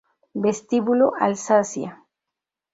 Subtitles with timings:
[0.45, 1.91] Vestíbulo Alsacia